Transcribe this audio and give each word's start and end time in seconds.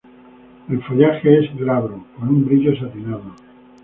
El 0.67 0.81
follaje 0.85 1.45
es 1.45 1.55
glabro 1.55 2.03
con 2.17 2.27
un 2.29 2.45
brillo 2.47 2.75
satinado. 2.75 3.35